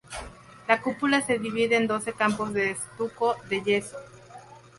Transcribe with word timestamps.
La 0.67 0.81
cúpula 0.81 1.21
se 1.21 1.37
divide 1.37 1.75
en 1.75 1.85
doce 1.85 2.11
campos 2.13 2.53
de 2.55 2.71
estuco 2.71 3.35
de 3.49 3.61
yeso. 3.61 3.97